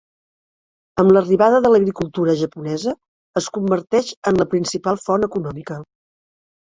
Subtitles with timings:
[1.03, 2.95] Amb l'arribada de l'agricultura japonesa,
[3.43, 5.79] es converteix en la principal font econòmica.